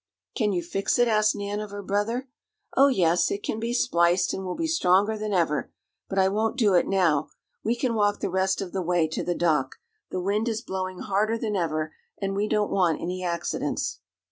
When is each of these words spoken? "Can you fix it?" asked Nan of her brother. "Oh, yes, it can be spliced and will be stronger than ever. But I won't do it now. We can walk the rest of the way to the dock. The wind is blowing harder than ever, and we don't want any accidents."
"Can 0.35 0.51
you 0.51 0.63
fix 0.63 0.97
it?" 0.97 1.07
asked 1.07 1.35
Nan 1.35 1.59
of 1.59 1.69
her 1.69 1.83
brother. 1.83 2.27
"Oh, 2.75 2.87
yes, 2.87 3.29
it 3.29 3.43
can 3.43 3.59
be 3.59 3.71
spliced 3.71 4.33
and 4.33 4.43
will 4.43 4.55
be 4.55 4.65
stronger 4.65 5.15
than 5.15 5.31
ever. 5.31 5.71
But 6.09 6.17
I 6.17 6.27
won't 6.27 6.57
do 6.57 6.73
it 6.73 6.87
now. 6.87 7.29
We 7.63 7.75
can 7.75 7.93
walk 7.93 8.19
the 8.19 8.27
rest 8.31 8.61
of 8.61 8.71
the 8.71 8.81
way 8.81 9.07
to 9.09 9.23
the 9.23 9.35
dock. 9.35 9.75
The 10.09 10.19
wind 10.19 10.49
is 10.49 10.63
blowing 10.63 11.01
harder 11.01 11.37
than 11.37 11.55
ever, 11.55 11.93
and 12.19 12.35
we 12.35 12.47
don't 12.47 12.71
want 12.71 12.99
any 12.99 13.23
accidents." 13.23 13.99